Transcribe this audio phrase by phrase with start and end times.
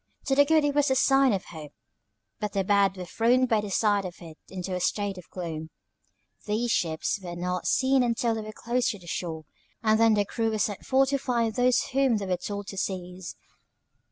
[0.25, 1.73] To the good it was a sign of hope,
[2.39, 5.69] but the bad were thrown by the sight of it into a state of gloom.
[6.47, 9.45] These ships were not seen till they came close to the shore,
[9.83, 12.77] and then the crew were sent forth to find those whom they were told to
[12.77, 13.35] seize.